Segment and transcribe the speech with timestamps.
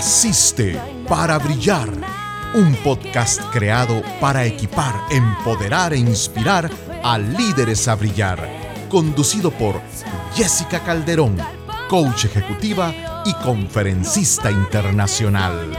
[0.00, 1.90] Naciste para brillar.
[2.54, 6.70] Un podcast creado para equipar, empoderar e inspirar
[7.04, 8.38] a líderes a brillar.
[8.88, 9.78] Conducido por
[10.32, 11.36] Jessica Calderón,
[11.90, 12.94] coach ejecutiva
[13.26, 15.70] y conferencista internacional.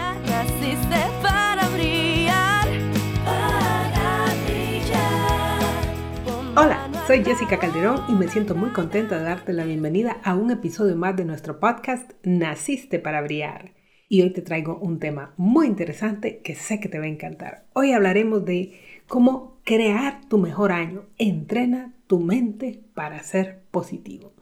[6.56, 10.51] Hola, soy Jessica Calderón y me siento muy contenta de darte la bienvenida a un
[10.51, 13.81] episodio más de nuestro podcast Naciste para Brillar.
[14.11, 17.64] Y hoy te traigo un tema muy interesante que sé que te va a encantar.
[17.71, 21.06] Hoy hablaremos de cómo crear tu mejor año.
[21.18, 24.34] Entrena tu mente para ser positivo.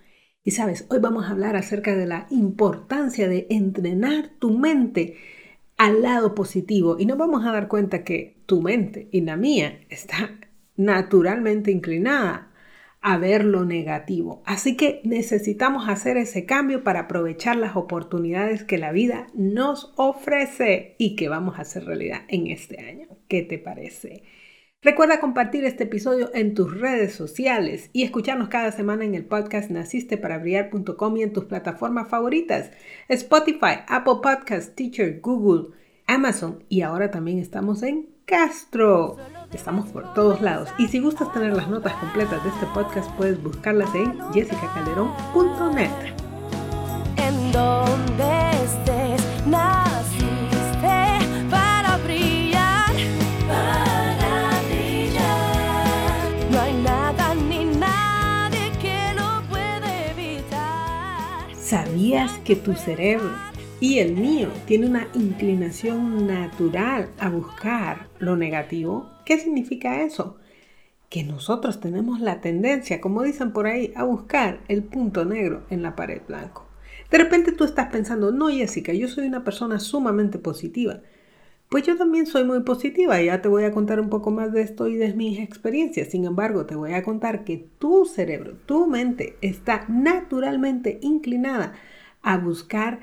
[0.43, 5.17] Y sabes, hoy vamos a hablar acerca de la importancia de entrenar tu mente
[5.77, 9.81] al lado positivo y nos vamos a dar cuenta que tu mente y la mía
[9.89, 10.31] está
[10.77, 12.48] naturalmente inclinada
[13.01, 14.41] a ver lo negativo.
[14.45, 20.95] Así que necesitamos hacer ese cambio para aprovechar las oportunidades que la vida nos ofrece
[20.97, 23.07] y que vamos a hacer realidad en este año.
[23.27, 24.23] ¿Qué te parece?
[24.81, 29.69] Recuerda compartir este episodio en tus redes sociales y escucharnos cada semana en el podcast
[29.69, 32.71] nacisteparabriar.com y en tus plataformas favoritas,
[33.09, 35.75] Spotify, Apple Podcasts, Teacher, Google,
[36.07, 39.17] Amazon y ahora también estamos en Castro.
[39.53, 43.41] Estamos por todos lados y si gustas tener las notas completas de este podcast puedes
[43.41, 45.89] buscarlas en jessicacalderón.net.
[47.17, 51.19] En donde estés, naciste
[51.49, 52.91] para brillar,
[53.47, 56.51] para brillar.
[56.51, 61.55] No hay nada ni nadie que lo puede evitar.
[61.59, 63.48] ¿Sabías que tu cerebro
[63.81, 69.09] y el mío tiene una inclinación natural a buscar lo negativo?
[69.25, 70.37] ¿Qué significa eso?
[71.09, 75.81] Que nosotros tenemos la tendencia, como dicen por ahí, a buscar el punto negro en
[75.81, 76.67] la pared blanco.
[77.09, 80.99] De repente tú estás pensando, no Jessica, yo soy una persona sumamente positiva.
[81.69, 84.61] Pues yo también soy muy positiva ya te voy a contar un poco más de
[84.61, 86.09] esto y de mis experiencias.
[86.09, 91.73] Sin embargo, te voy a contar que tu cerebro, tu mente está naturalmente inclinada
[92.21, 92.99] a buscar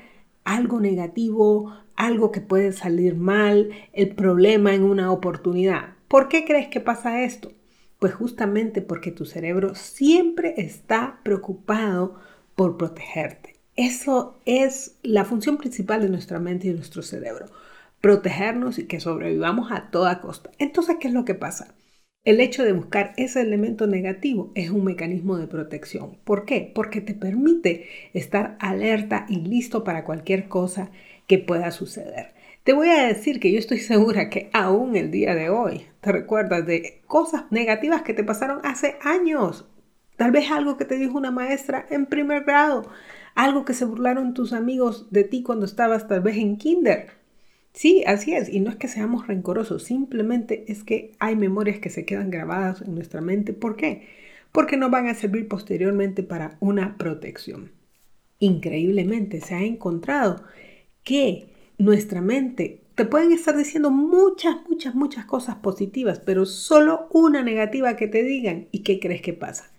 [0.47, 5.95] algo negativo, algo que puede salir mal, el problema en una oportunidad.
[6.07, 7.51] ¿Por qué crees que pasa esto?
[7.99, 12.15] Pues justamente porque tu cerebro siempre está preocupado
[12.55, 13.57] por protegerte.
[13.75, 17.47] Eso es la función principal de nuestra mente y de nuestro cerebro.
[17.99, 20.51] Protegernos y que sobrevivamos a toda costa.
[20.59, 21.75] Entonces, ¿qué es lo que pasa?
[22.27, 26.17] El hecho de buscar ese elemento negativo es un mecanismo de protección.
[26.25, 26.69] ¿Por qué?
[26.75, 30.91] Porque te permite estar alerta y listo para cualquier cosa
[31.25, 32.33] que pueda suceder.
[32.65, 36.11] Te voy a decir que yo estoy segura que aún el día de hoy te
[36.11, 39.65] recuerdas de cosas negativas que te pasaron hace años.
[40.17, 42.91] Tal vez algo que te dijo una maestra en primer grado,
[43.35, 47.07] algo que se burlaron tus amigos de ti cuando estabas tal vez en kinder.
[47.77, 51.91] Sí, así es, y no es que seamos rencorosos, simplemente es que hay memorias que
[51.91, 53.53] se quedan grabadas en nuestra mente.
[53.53, 54.07] ¿Por qué?
[54.51, 57.71] Porque nos van a servir posteriormente para una protección.
[58.39, 60.43] Increíblemente se ha encontrado
[61.03, 67.43] que nuestra mente te pueden estar diciendo muchas, muchas, muchas cosas positivas, pero solo una
[67.43, 68.69] negativa que te digan.
[68.71, 69.69] ¿Y qué crees que pasa?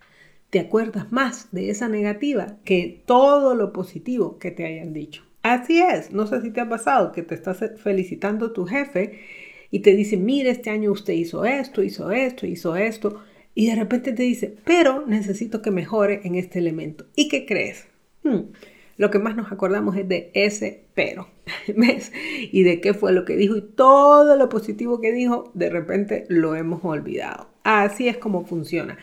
[0.51, 5.28] Te acuerdas más de esa negativa que todo lo positivo que te hayan dicho.
[5.49, 9.21] Así es, no sé si te ha pasado que te estás felicitando tu jefe
[9.71, 13.23] y te dice, mire, este año usted hizo esto, hizo esto, hizo esto,
[13.55, 17.07] y de repente te dice, pero necesito que mejore en este elemento.
[17.17, 17.87] ¿Y qué crees?
[18.25, 18.51] Hmm,
[18.99, 21.31] lo que más nos acordamos es de ese pero,
[21.75, 22.13] ¿ves?
[22.53, 26.27] Y de qué fue lo que dijo y todo lo positivo que dijo, de repente
[26.29, 27.49] lo hemos olvidado.
[27.65, 28.99] Así es como funciona.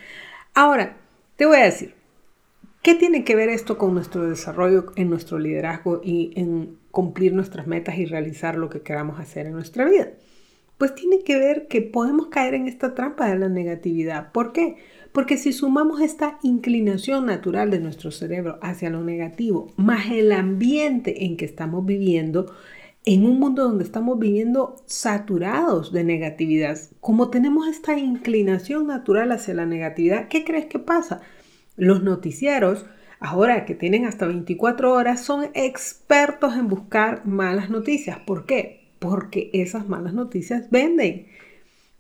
[0.54, 0.98] Ahora,
[1.38, 1.96] te voy a decir,
[2.86, 7.66] ¿qué tiene que ver esto con nuestro desarrollo en nuestro liderazgo y en cumplir nuestras
[7.66, 10.10] metas y realizar lo que queramos hacer en nuestra vida?
[10.78, 14.32] Pues tiene que ver que podemos caer en esta trampa de la negatividad.
[14.32, 14.76] ¿Por qué?
[15.14, 21.26] Porque si sumamos esta inclinación natural de nuestro cerebro hacia lo negativo, más el ambiente
[21.26, 22.54] en que estamos viviendo,
[23.04, 29.56] en un mundo donde estamos viviendo saturados de negatividad, como tenemos esta inclinación natural hacia
[29.56, 31.22] la negatividad, ¿qué crees que pasa?
[31.78, 32.86] Los noticieros,
[33.20, 38.20] ahora que tienen hasta 24 horas, son expertos en buscar malas noticias.
[38.20, 38.88] ¿Por qué?
[39.00, 41.28] Porque esas malas noticias venden.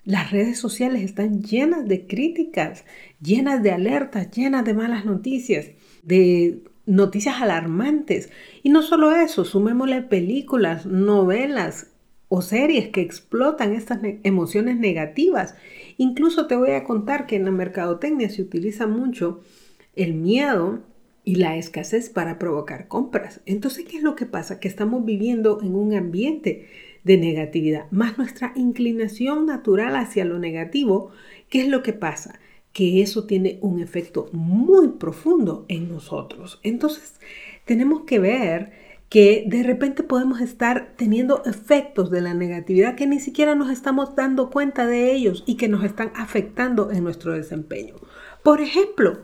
[0.06, 2.86] Las redes sociales están llenas de críticas,
[3.22, 5.72] llenas de alertas, llenas de malas noticias,
[6.04, 8.30] de noticias alarmantes.
[8.64, 11.88] Y no solo eso, sumémosle películas, novelas
[12.28, 15.56] o series que explotan estas emociones negativas.
[15.98, 19.42] Incluso te voy a contar que en la mercadotecnia se utiliza mucho
[19.96, 20.80] el miedo
[21.24, 23.42] y la escasez para provocar compras.
[23.46, 24.60] Entonces, ¿qué es lo que pasa?
[24.60, 26.68] Que estamos viviendo en un ambiente
[27.04, 31.12] de negatividad, más nuestra inclinación natural hacia lo negativo.
[31.50, 32.40] ¿Qué es lo que pasa?
[32.74, 36.60] Que eso tiene un efecto muy profundo en nosotros.
[36.64, 37.20] Entonces,
[37.66, 38.72] tenemos que ver
[39.10, 44.16] que de repente podemos estar teniendo efectos de la negatividad que ni siquiera nos estamos
[44.16, 47.96] dando cuenta de ellos y que nos están afectando en nuestro desempeño.
[48.44, 49.20] Por ejemplo,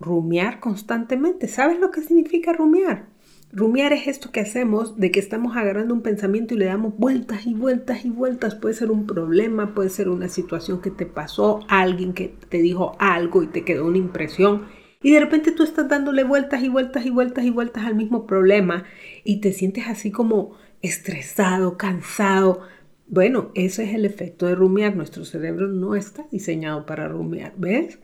[0.00, 1.46] rumiar constantemente.
[1.46, 3.06] ¿Sabes lo que significa rumiar?
[3.52, 7.46] Rumiar es esto que hacemos de que estamos agarrando un pensamiento y le damos vueltas
[7.46, 8.54] y vueltas y vueltas.
[8.54, 12.96] Puede ser un problema, puede ser una situación que te pasó, alguien que te dijo
[12.98, 14.66] algo y te quedó una impresión
[15.02, 18.26] y de repente tú estás dándole vueltas y vueltas y vueltas y vueltas al mismo
[18.26, 18.84] problema
[19.24, 22.60] y te sientes así como estresado, cansado.
[23.06, 24.94] Bueno, ese es el efecto de rumiar.
[24.94, 27.98] Nuestro cerebro no está diseñado para rumiar, ¿ves?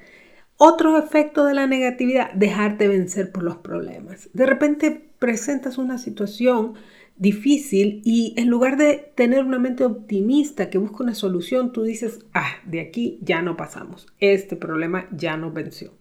[0.59, 4.31] Otro efecto de la negatividad, dejarte vencer por los problemas.
[4.33, 6.75] De repente presentas una situación
[7.19, 12.21] difícil y en lugar de tener una mente optimista que busca una solución, tú dices,
[12.35, 15.93] ah, de aquí ya no pasamos, este problema ya nos venció.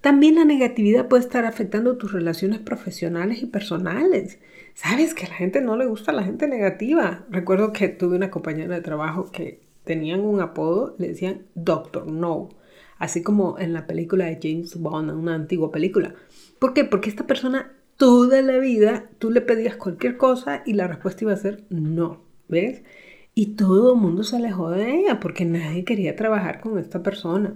[0.00, 4.38] También la negatividad puede estar afectando tus relaciones profesionales y personales.
[4.74, 7.26] Sabes que a la gente no le gusta la gente negativa.
[7.30, 12.50] Recuerdo que tuve una compañera de trabajo que tenían un apodo, le decían Doctor No,
[12.98, 16.14] así como en la película de James Bond, una antigua película.
[16.58, 16.84] ¿Por qué?
[16.84, 21.32] Porque esta persona toda la vida tú le pedías cualquier cosa y la respuesta iba
[21.32, 22.82] a ser no, ¿ves?
[23.34, 27.54] Y todo el mundo se alejó de ella porque nadie quería trabajar con esta persona.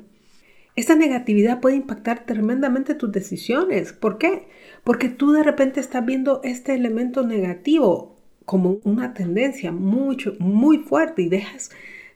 [0.75, 3.93] Esta negatividad puede impactar tremendamente tus decisiones.
[3.93, 4.49] ¿Por qué?
[4.85, 11.23] Porque tú de repente estás viendo este elemento negativo como una tendencia mucho, muy fuerte
[11.23, 11.71] y dejas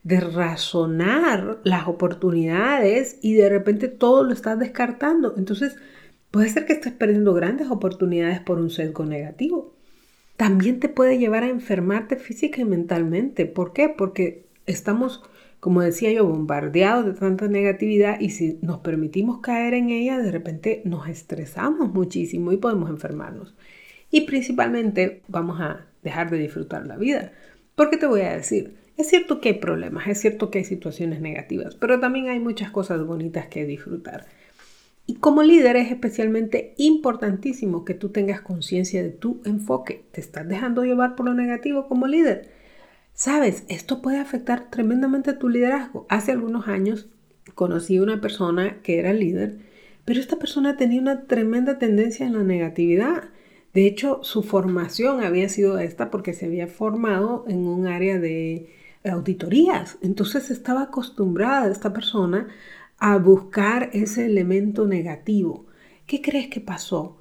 [0.06, 5.34] de razonar las oportunidades y de repente todo lo estás descartando.
[5.36, 5.74] Entonces,
[6.30, 9.74] puede ser que estés perdiendo grandes oportunidades por un sesgo negativo.
[10.36, 13.46] También te puede llevar a enfermarte física y mentalmente.
[13.46, 13.88] ¿Por qué?
[13.88, 15.24] Porque estamos
[15.58, 20.30] como decía yo, bombardeados de tanta negatividad y si nos permitimos caer en ella, de
[20.30, 23.56] repente nos estresamos muchísimo y podemos enfermarnos.
[24.12, 27.32] Y principalmente vamos a dejar de disfrutar la vida.
[27.74, 31.20] Porque te voy a decir, es cierto que hay problemas, es cierto que hay situaciones
[31.20, 34.26] negativas, pero también hay muchas cosas bonitas que disfrutar.
[35.06, 40.04] Y como líder es especialmente importantísimo que tú tengas conciencia de tu enfoque.
[40.10, 42.50] ¿Te estás dejando llevar por lo negativo como líder?
[43.14, 46.06] Sabes, esto puede afectar tremendamente tu liderazgo.
[46.08, 47.08] Hace algunos años
[47.54, 49.58] conocí a una persona que era líder,
[50.04, 53.30] pero esta persona tenía una tremenda tendencia en la negatividad.
[53.74, 58.72] De hecho, su formación había sido esta porque se había formado en un área de
[59.10, 59.98] auditorías.
[60.02, 62.48] Entonces estaba acostumbrada esta persona
[62.98, 65.66] a buscar ese elemento negativo.
[66.06, 67.18] ¿Qué crees que pasó?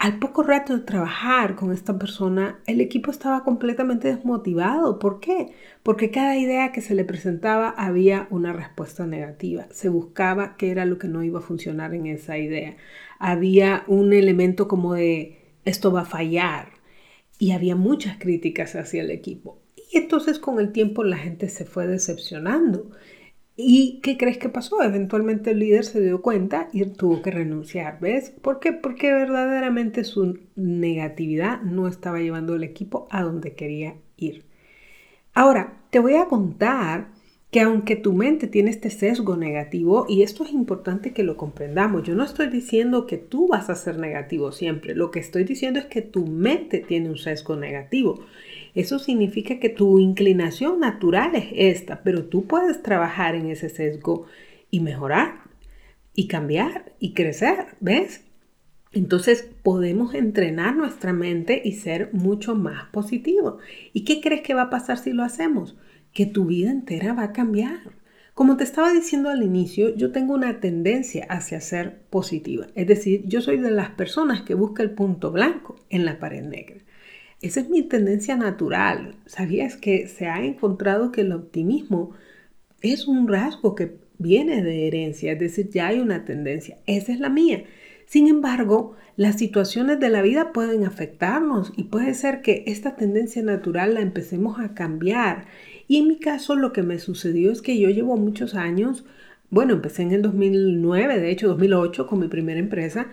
[0.00, 4.98] Al poco rato de trabajar con esta persona, el equipo estaba completamente desmotivado.
[4.98, 5.52] ¿Por qué?
[5.82, 9.66] Porque cada idea que se le presentaba había una respuesta negativa.
[9.72, 12.78] Se buscaba qué era lo que no iba a funcionar en esa idea.
[13.18, 15.36] Había un elemento como de
[15.66, 16.68] esto va a fallar.
[17.38, 19.59] Y había muchas críticas hacia el equipo.
[19.90, 22.90] Y entonces con el tiempo la gente se fue decepcionando.
[23.56, 24.82] ¿Y qué crees que pasó?
[24.82, 27.98] Eventualmente el líder se dio cuenta y tuvo que renunciar.
[28.00, 28.30] ¿Ves?
[28.30, 28.72] ¿Por qué?
[28.72, 34.44] Porque verdaderamente su negatividad no estaba llevando el equipo a donde quería ir.
[35.34, 37.08] Ahora, te voy a contar
[37.50, 42.04] que aunque tu mente tiene este sesgo negativo, y esto es importante que lo comprendamos,
[42.04, 45.80] yo no estoy diciendo que tú vas a ser negativo siempre, lo que estoy diciendo
[45.80, 48.24] es que tu mente tiene un sesgo negativo.
[48.74, 54.26] Eso significa que tu inclinación natural es esta, pero tú puedes trabajar en ese sesgo
[54.70, 55.42] y mejorar
[56.14, 58.24] y cambiar y crecer, ¿ves?
[58.92, 63.58] Entonces podemos entrenar nuestra mente y ser mucho más positivo.
[63.92, 65.76] ¿Y qué crees que va a pasar si lo hacemos?
[66.12, 68.00] Que tu vida entera va a cambiar.
[68.34, 72.66] Como te estaba diciendo al inicio, yo tengo una tendencia hacia ser positiva.
[72.74, 76.42] Es decir, yo soy de las personas que busca el punto blanco en la pared
[76.42, 76.80] negra.
[77.40, 79.14] Esa es mi tendencia natural.
[79.24, 82.12] ¿Sabías que se ha encontrado que el optimismo
[82.82, 85.32] es un rasgo que viene de herencia?
[85.32, 86.78] Es decir, ya hay una tendencia.
[86.86, 87.64] Esa es la mía.
[88.04, 93.42] Sin embargo, las situaciones de la vida pueden afectarnos y puede ser que esta tendencia
[93.42, 95.46] natural la empecemos a cambiar.
[95.88, 99.06] Y en mi caso lo que me sucedió es que yo llevo muchos años,
[99.48, 103.08] bueno, empecé en el 2009, de hecho 2008 con mi primera empresa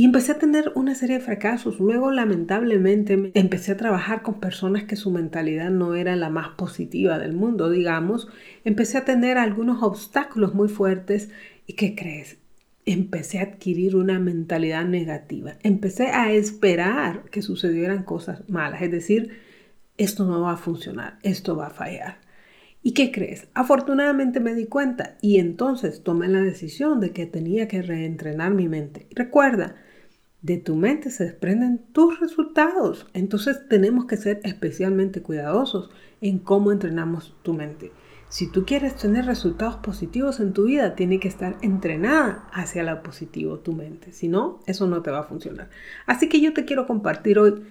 [0.00, 1.78] y empecé a tener una serie de fracasos.
[1.78, 7.18] Luego, lamentablemente, empecé a trabajar con personas que su mentalidad no era la más positiva
[7.18, 8.26] del mundo, digamos.
[8.64, 11.28] Empecé a tener algunos obstáculos muy fuertes.
[11.66, 12.38] ¿Y qué crees?
[12.86, 15.58] empecé a adquirir una mentalidad negativa.
[15.62, 19.36] Empecé a esperar que sucedieran cosas malas, es decir,
[19.98, 22.20] esto no va a funcionar, esto va a fallar.
[22.82, 23.48] ¿Y qué crees?
[23.52, 28.66] Afortunadamente me di cuenta y entonces tomé la decisión de que tenía que reentrenar mi
[28.66, 29.06] mente.
[29.14, 29.76] Recuerda,
[30.42, 33.06] de tu mente se desprenden tus resultados.
[33.12, 37.92] Entonces tenemos que ser especialmente cuidadosos en cómo entrenamos tu mente.
[38.28, 43.02] Si tú quieres tener resultados positivos en tu vida, tiene que estar entrenada hacia lo
[43.02, 44.12] positivo tu mente.
[44.12, 45.68] Si no, eso no te va a funcionar.
[46.06, 47.64] Así que yo te quiero compartir hoy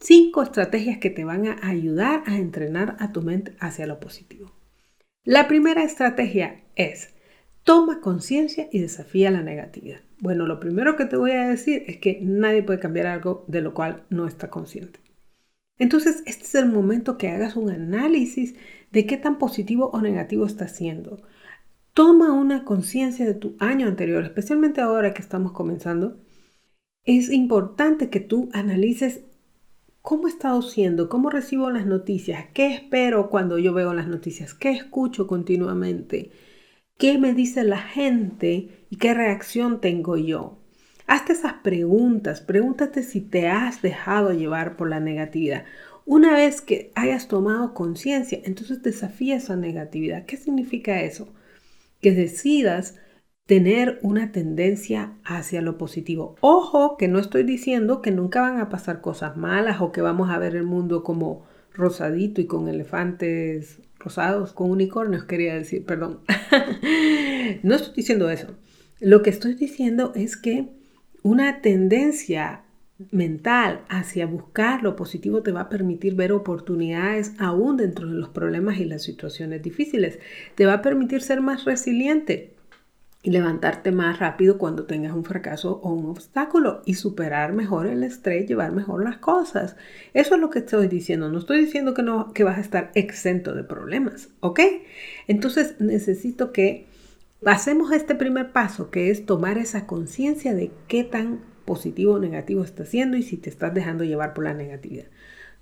[0.00, 4.52] cinco estrategias que te van a ayudar a entrenar a tu mente hacia lo positivo.
[5.22, 7.14] La primera estrategia es
[7.62, 10.05] toma conciencia y desafía la negatividad.
[10.18, 13.60] Bueno, lo primero que te voy a decir es que nadie puede cambiar algo de
[13.60, 15.00] lo cual no está consciente.
[15.78, 18.54] Entonces, este es el momento que hagas un análisis
[18.92, 21.22] de qué tan positivo o negativo estás siendo.
[21.92, 26.18] Toma una conciencia de tu año anterior, especialmente ahora que estamos comenzando.
[27.04, 29.22] Es importante que tú analices
[30.06, 31.08] ¿Cómo he estado siendo?
[31.08, 32.46] ¿Cómo recibo las noticias?
[32.54, 34.54] ¿Qué espero cuando yo veo las noticias?
[34.54, 36.30] ¿Qué escucho continuamente?
[36.98, 40.56] ¿Qué me dice la gente y qué reacción tengo yo?
[41.06, 42.40] Hazte esas preguntas.
[42.40, 45.64] Pregúntate si te has dejado llevar por la negatividad.
[46.06, 50.24] Una vez que hayas tomado conciencia, entonces desafía esa negatividad.
[50.24, 51.28] ¿Qué significa eso?
[52.00, 52.94] Que decidas
[53.44, 56.36] tener una tendencia hacia lo positivo.
[56.40, 60.30] Ojo, que no estoy diciendo que nunca van a pasar cosas malas o que vamos
[60.30, 66.20] a ver el mundo como rosadito y con elefantes rosados, con unicornios, quería decir, perdón.
[67.62, 68.56] no estoy diciendo eso.
[69.00, 70.68] Lo que estoy diciendo es que
[71.22, 72.62] una tendencia
[73.10, 78.30] mental hacia buscar lo positivo te va a permitir ver oportunidades aún dentro de los
[78.30, 80.18] problemas y las situaciones difíciles.
[80.54, 82.55] Te va a permitir ser más resiliente
[83.22, 88.04] y levantarte más rápido cuando tengas un fracaso o un obstáculo y superar mejor el
[88.04, 89.76] estrés, llevar mejor las cosas.
[90.14, 91.28] Eso es lo que estoy diciendo.
[91.28, 94.60] No estoy diciendo que, no, que vas a estar exento de problemas, ¿ok?
[95.26, 96.86] Entonces necesito que
[97.42, 102.62] pasemos este primer paso, que es tomar esa conciencia de qué tan positivo o negativo
[102.62, 105.06] estás haciendo y si te estás dejando llevar por la negatividad.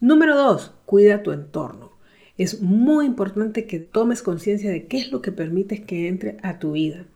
[0.01, 1.93] Número dos, cuida tu entorno.
[2.37, 6.59] Es muy importante que tomes conciencia de qué es lo que permites que entre a
[6.59, 7.07] tu vida.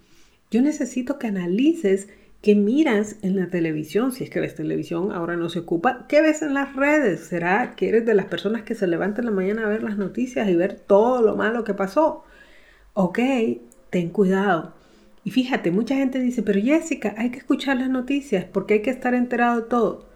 [0.50, 2.08] Yo necesito que analices
[2.42, 6.22] qué miras en la televisión, si es que ves televisión, ahora no se ocupa, qué
[6.22, 7.20] ves en las redes.
[7.20, 9.98] ¿Será que eres de las personas que se levantan en la mañana a ver las
[9.98, 12.24] noticias y ver todo lo malo que pasó?
[12.94, 13.18] Ok,
[13.90, 14.74] ten cuidado.
[15.24, 18.90] Y fíjate, mucha gente dice, pero Jessica, hay que escuchar las noticias porque hay que
[18.90, 20.06] estar enterado de todo.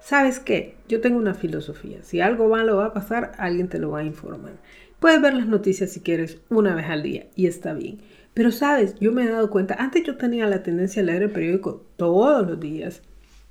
[0.00, 0.76] ¿Sabes qué?
[0.88, 1.98] Yo tengo una filosofía.
[2.02, 4.52] Si algo malo va a pasar, alguien te lo va a informar.
[5.00, 7.98] Puedes ver las noticias si quieres una vez al día y está bien.
[8.36, 11.30] Pero sabes, yo me he dado cuenta, antes yo tenía la tendencia a leer el
[11.30, 13.00] periódico todos los días.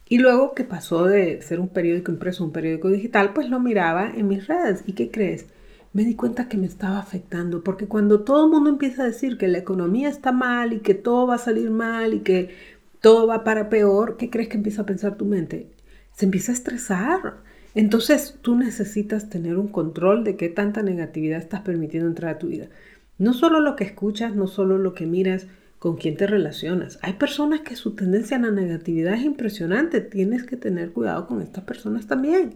[0.08, 3.60] Y luego que pasó de ser un periódico impreso a un periódico digital, pues lo
[3.60, 4.84] miraba en mis redes.
[4.86, 5.48] ¿Y qué crees?
[5.92, 9.40] Me di cuenta que me estaba afectando, porque cuando todo el mundo empieza a decir
[9.40, 12.54] que la economía está mal y que todo va a salir mal y que
[13.02, 15.68] todo va para peor, ¿qué crees que empieza a pensar tu mente?
[16.12, 17.38] Se empieza a estresar.
[17.74, 22.50] Entonces tú necesitas tener un control de qué tanta negatividad estás permitiendo entrar a tu
[22.50, 22.68] vida.
[23.18, 25.48] No solo lo que escuchas, no solo lo que miras,
[25.80, 27.00] con quién te relacionas.
[27.02, 30.02] Hay personas que su tendencia a la negatividad es impresionante.
[30.02, 32.56] Tienes que tener cuidado con estas personas también.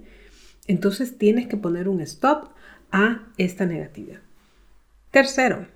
[0.68, 2.50] Entonces tienes que poner un stop
[2.92, 4.20] a esta negatividad.
[5.12, 5.68] Tercero,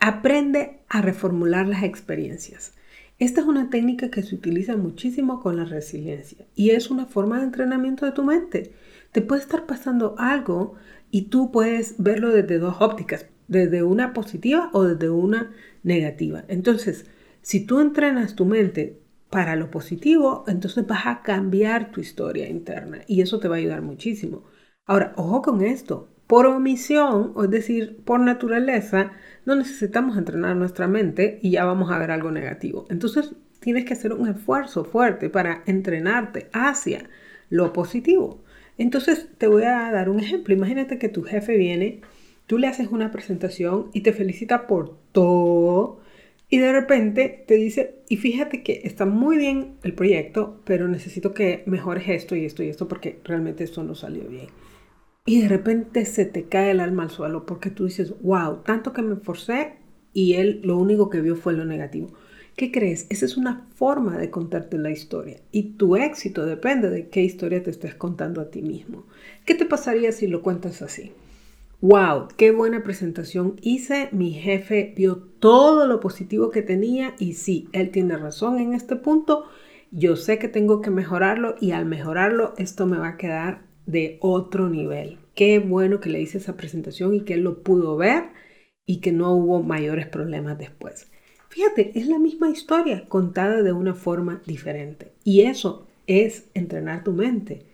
[0.00, 2.72] aprende a reformular las experiencias.
[3.18, 7.38] Esta es una técnica que se utiliza muchísimo con la resiliencia y es una forma
[7.38, 8.72] de entrenamiento de tu mente.
[9.12, 10.74] Te puede estar pasando algo
[11.10, 16.44] y tú puedes verlo desde dos ópticas desde una positiva o desde una negativa.
[16.48, 17.06] Entonces,
[17.42, 19.00] si tú entrenas tu mente
[19.30, 23.58] para lo positivo, entonces vas a cambiar tu historia interna y eso te va a
[23.58, 24.44] ayudar muchísimo.
[24.84, 29.12] Ahora, ojo con esto, por omisión, es decir, por naturaleza,
[29.44, 32.86] no necesitamos entrenar nuestra mente y ya vamos a ver algo negativo.
[32.90, 37.08] Entonces, tienes que hacer un esfuerzo fuerte para entrenarte hacia
[37.48, 38.42] lo positivo.
[38.78, 40.54] Entonces, te voy a dar un ejemplo.
[40.54, 42.00] Imagínate que tu jefe viene
[42.46, 46.00] Tú le haces una presentación y te felicita por todo
[46.48, 51.34] y de repente te dice, y fíjate que está muy bien el proyecto, pero necesito
[51.34, 54.46] que mejores esto y esto y esto porque realmente esto no salió bien.
[55.24, 58.92] Y de repente se te cae el alma al suelo porque tú dices, wow, tanto
[58.92, 59.72] que me forcé
[60.12, 62.12] y él lo único que vio fue lo negativo.
[62.54, 63.06] ¿Qué crees?
[63.10, 67.62] Esa es una forma de contarte la historia y tu éxito depende de qué historia
[67.62, 69.04] te estés contando a ti mismo.
[69.44, 71.10] ¿Qué te pasaría si lo cuentas así?
[71.80, 77.68] Wow, qué buena presentación hice, mi jefe vio todo lo positivo que tenía y sí,
[77.72, 79.44] él tiene razón en este punto,
[79.90, 84.18] yo sé que tengo que mejorarlo y al mejorarlo esto me va a quedar de
[84.20, 85.18] otro nivel.
[85.34, 88.24] Qué bueno que le hice esa presentación y que él lo pudo ver
[88.84, 91.10] y que no hubo mayores problemas después.
[91.48, 95.12] Fíjate, es la misma historia contada de una forma diferente.
[95.24, 97.66] Y eso es entrenar tu mente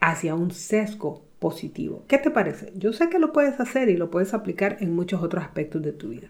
[0.00, 2.04] hacia un sesgo positivo.
[2.08, 2.72] ¿Qué te parece?
[2.76, 5.92] Yo sé que lo puedes hacer y lo puedes aplicar en muchos otros aspectos de
[5.92, 6.28] tu vida.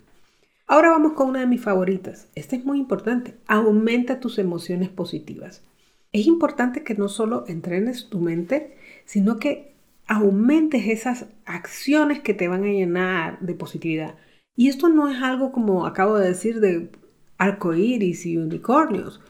[0.67, 2.29] Ahora vamos con una de mis favoritas.
[2.35, 3.35] Esta es muy importante.
[3.47, 5.65] Aumenta tus emociones positivas.
[6.13, 9.75] Es importante que no solo entrenes tu mente, sino que
[10.07, 14.17] aumentes esas acciones que te van a llenar de positividad.
[14.57, 16.91] Y esto no es algo como acabo de decir de
[17.39, 19.21] arcoíris y unicornios.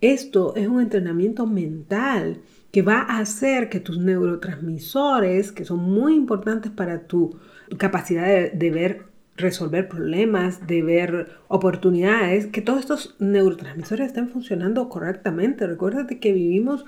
[0.00, 2.40] Esto es un entrenamiento mental
[2.72, 7.36] que va a hacer que tus neurotransmisores, que son muy importantes para tu
[7.78, 9.04] capacidad de, ver,
[9.36, 15.66] resolver problemas, de ver oportunidades, que todos estos neurotransmisores estén funcionando correctamente.
[15.66, 16.84] Recuérdate que vivimos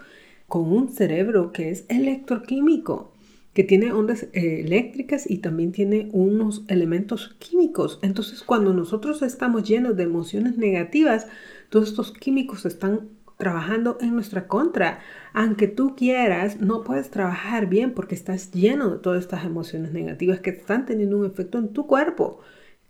[0.47, 3.12] con un cerebro que es electroquímico,
[3.53, 7.99] que tiene ondas eh, eléctricas y también tiene unos elementos químicos.
[8.03, 11.27] Entonces, cuando nosotros estamos llenos de emociones negativas,
[11.71, 13.09] todos estos químicos están
[13.42, 15.00] trabajando en nuestra contra.
[15.32, 20.38] Aunque tú quieras, no puedes trabajar bien porque estás lleno de todas estas emociones negativas
[20.38, 22.38] que están teniendo un efecto en tu cuerpo.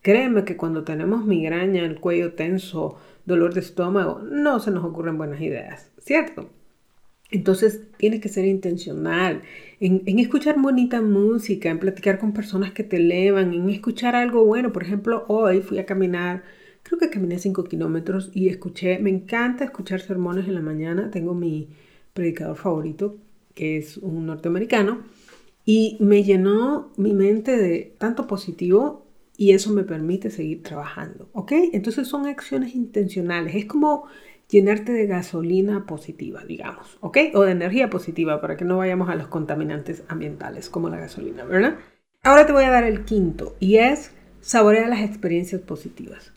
[0.03, 5.17] Créeme que cuando tenemos migraña, el cuello tenso, dolor de estómago, no se nos ocurren
[5.17, 6.51] buenas ideas, ¿cierto?
[7.31, 9.41] Entonces tienes que ser intencional
[9.81, 14.71] en, escuchar bonita música, en platicar con personas que te elevan, en escuchar algo bueno.
[14.71, 16.43] Por ejemplo, hoy fui a caminar
[16.83, 21.35] creo que caminé 5 kilómetros y escuché, me encanta escuchar sermones en la mañana, tengo
[21.35, 21.69] mi
[22.13, 23.17] predicador favorito,
[23.55, 25.03] que es un norteamericano,
[25.65, 31.53] y me llenó mi mente de tanto positivo y eso me permite seguir trabajando, ¿ok?
[31.73, 34.07] Entonces son acciones intencionales, es como
[34.49, 37.19] llenarte de gasolina positiva, digamos, ¿ok?
[37.35, 41.45] O de energía positiva para que no vayamos a los contaminantes ambientales como la gasolina,
[41.45, 41.77] ¿verdad?
[42.23, 46.33] Ahora te voy a dar el quinto y es saborear las experiencias positivas.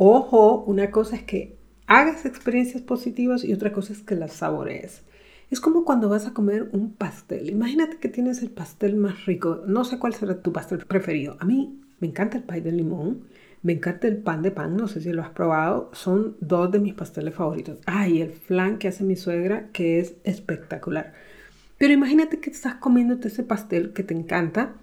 [0.00, 1.56] Ojo, una cosa es que
[1.88, 5.02] hagas experiencias positivas y otra cosa es que las saborees.
[5.50, 7.50] Es como cuando vas a comer un pastel.
[7.50, 9.64] Imagínate que tienes el pastel más rico.
[9.66, 11.36] No sé cuál será tu pastel preferido.
[11.40, 13.22] A mí me encanta el pay de limón.
[13.64, 14.76] Me encanta el pan de pan.
[14.76, 15.90] No sé si lo has probado.
[15.94, 17.80] Son dos de mis pasteles favoritos.
[17.86, 21.12] Ay, el flan que hace mi suegra, que es espectacular.
[21.76, 24.74] Pero imagínate que estás comiéndote ese pastel que te encanta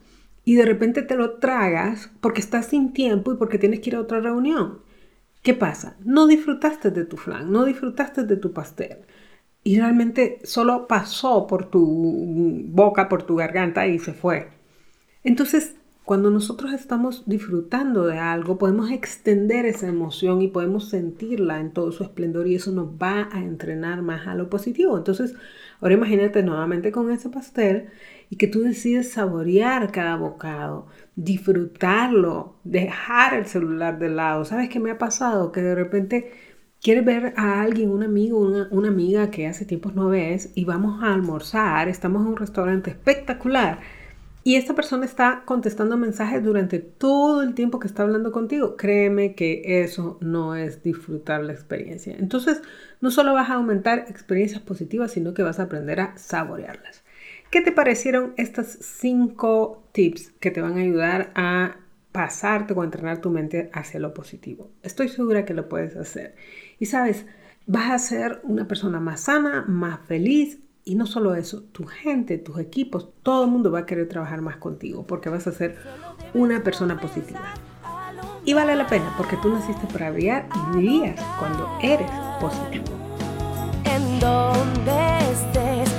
[0.43, 3.95] y de repente te lo tragas porque estás sin tiempo y porque tienes que ir
[3.95, 4.83] a otra reunión.
[5.45, 5.95] ¿Qué pasa?
[6.03, 9.05] No disfrutaste de tu flan, no disfrutaste de tu pastel.
[9.63, 14.49] Y realmente solo pasó por tu boca, por tu garganta y se fue.
[15.23, 21.71] Entonces, cuando nosotros estamos disfrutando de algo, podemos extender esa emoción y podemos sentirla en
[21.71, 24.95] todo su esplendor y eso nos va a entrenar más a lo positivo.
[24.97, 25.33] Entonces,
[25.81, 27.87] ahora imagínate nuevamente con ese pastel
[28.29, 34.45] y que tú decides saborear cada bocado, disfrutarlo, dejar el celular de lado.
[34.45, 35.51] ¿Sabes qué me ha pasado?
[35.51, 36.31] Que de repente
[36.83, 40.65] quieres ver a alguien, un amigo, una, una amiga que hace tiempos no ves y
[40.65, 44.04] vamos a almorzar, estamos en un restaurante espectacular
[44.47, 48.77] y esta persona está contestando mensajes durante todo el tiempo que está hablando contigo.
[48.77, 52.15] Créeme que eso no es disfrutar la experiencia.
[52.19, 52.61] Entonces,
[53.01, 57.03] no solo vas a aumentar experiencias positivas, sino que vas a aprender a saborearlas.
[57.49, 61.77] ¿Qué te parecieron estas cinco tips que te van a ayudar a
[62.11, 64.69] pasarte o entrenar tu mente hacia lo positivo?
[64.83, 66.35] Estoy segura que lo puedes hacer.
[66.77, 67.25] Y sabes,
[67.65, 70.59] vas a ser una persona más sana, más feliz.
[70.87, 74.41] Y no solo eso, tu gente, tus equipos, todo el mundo va a querer trabajar
[74.41, 75.77] más contigo porque vas a ser
[76.35, 77.41] una persona positiva.
[78.45, 82.85] Y vale la pena porque tú naciste para brillar y brillas cuando eres positivo.
[83.83, 85.89] En donde estés,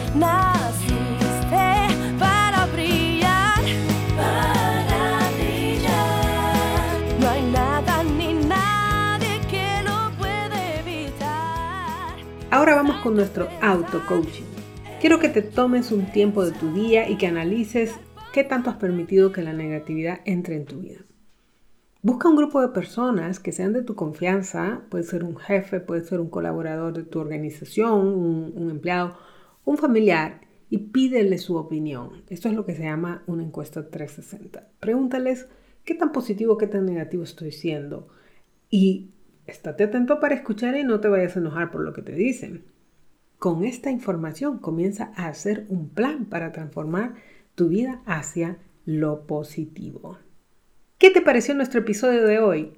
[12.52, 14.55] Ahora vamos con nuestro auto-coaching.
[15.06, 17.94] Quiero que te tomes un tiempo de tu día y que analices
[18.32, 20.98] qué tanto has permitido que la negatividad entre en tu vida.
[22.02, 26.02] Busca un grupo de personas que sean de tu confianza, puede ser un jefe, puede
[26.02, 29.16] ser un colaborador de tu organización, un, empleado,
[29.64, 30.40] un familiar,
[30.70, 32.24] y pídele su opinión.
[32.28, 34.66] Esto es lo que se llama una encuesta 360.
[34.80, 35.46] Pregúntales
[35.84, 38.08] qué tan positivo, qué tan negativo estoy siendo.
[38.70, 39.10] Y
[39.46, 42.64] Estate atento para escuchar y no te vayas a enojar por lo que te dicen.
[43.38, 47.14] Con esta información comienza a hacer un plan para transformar
[47.54, 50.18] tu vida hacia lo positivo.
[50.98, 52.72] ¿Qué te pareció nuestro episodio de hoy?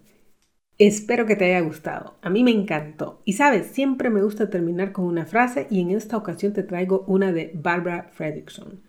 [0.76, 2.16] Espero que te haya gustado.
[2.22, 3.22] A mí me encantó.
[3.24, 7.04] Y sabes, siempre me gusta terminar con una frase y en esta ocasión te traigo
[7.06, 8.80] una de Barbara Fredrickson.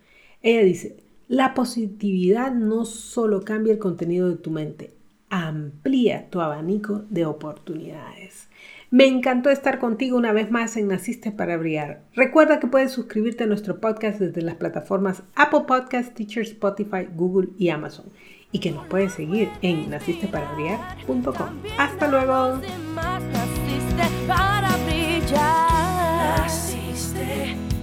[0.42, 0.96] Ella dice,
[1.28, 4.94] la positividad no solo cambia el contenido de tu mente,
[5.28, 8.49] amplía tu abanico de oportunidades.
[8.92, 12.02] Me encantó estar contigo una vez más en Naciste para Brillar.
[12.12, 17.50] Recuerda que puedes suscribirte a nuestro podcast desde las plataformas Apple Podcasts, Teacher, Spotify, Google
[17.56, 18.06] y Amazon.
[18.50, 21.48] Y que nos puedes seguir en nacisteparaBrillar.com.
[21.78, 22.60] Hasta luego.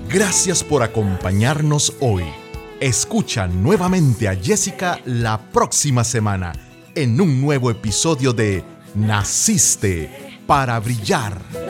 [0.10, 2.24] Gracias por acompañarnos hoy.
[2.82, 6.52] Escucha nuevamente a Jessica la próxima semana
[6.96, 8.62] en un nuevo episodio de
[8.94, 11.67] Naciste para brillar.